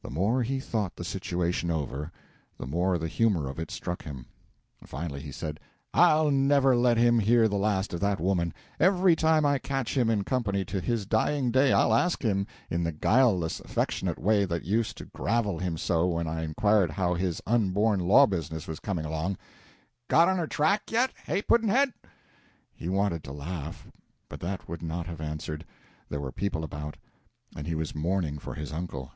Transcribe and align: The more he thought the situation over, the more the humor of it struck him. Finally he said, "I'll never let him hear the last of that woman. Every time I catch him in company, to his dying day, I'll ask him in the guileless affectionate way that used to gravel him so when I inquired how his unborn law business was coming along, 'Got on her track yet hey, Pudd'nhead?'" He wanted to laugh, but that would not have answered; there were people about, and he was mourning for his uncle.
The 0.00 0.08
more 0.08 0.42
he 0.42 0.58
thought 0.58 0.96
the 0.96 1.04
situation 1.04 1.70
over, 1.70 2.10
the 2.56 2.66
more 2.66 2.96
the 2.96 3.06
humor 3.08 3.46
of 3.46 3.58
it 3.58 3.70
struck 3.70 4.04
him. 4.04 4.24
Finally 4.86 5.20
he 5.20 5.30
said, 5.30 5.60
"I'll 5.92 6.30
never 6.30 6.74
let 6.74 6.96
him 6.96 7.18
hear 7.18 7.46
the 7.46 7.58
last 7.58 7.92
of 7.92 8.00
that 8.00 8.20
woman. 8.20 8.54
Every 8.80 9.14
time 9.14 9.44
I 9.44 9.58
catch 9.58 9.94
him 9.98 10.08
in 10.08 10.24
company, 10.24 10.64
to 10.64 10.80
his 10.80 11.04
dying 11.04 11.50
day, 11.50 11.74
I'll 11.74 11.92
ask 11.92 12.22
him 12.22 12.46
in 12.70 12.84
the 12.84 12.90
guileless 12.92 13.60
affectionate 13.60 14.18
way 14.18 14.46
that 14.46 14.64
used 14.64 14.96
to 14.96 15.04
gravel 15.04 15.58
him 15.58 15.76
so 15.76 16.06
when 16.06 16.26
I 16.26 16.42
inquired 16.42 16.92
how 16.92 17.12
his 17.12 17.42
unborn 17.46 18.00
law 18.00 18.24
business 18.24 18.66
was 18.66 18.80
coming 18.80 19.04
along, 19.04 19.36
'Got 20.08 20.26
on 20.30 20.38
her 20.38 20.46
track 20.46 20.90
yet 20.90 21.10
hey, 21.26 21.42
Pudd'nhead?'" 21.42 21.92
He 22.72 22.88
wanted 22.88 23.22
to 23.24 23.32
laugh, 23.32 23.88
but 24.30 24.40
that 24.40 24.70
would 24.70 24.80
not 24.80 25.06
have 25.06 25.20
answered; 25.20 25.66
there 26.08 26.18
were 26.22 26.32
people 26.32 26.64
about, 26.64 26.96
and 27.54 27.66
he 27.66 27.74
was 27.74 27.94
mourning 27.94 28.38
for 28.38 28.54
his 28.54 28.72
uncle. 28.72 29.12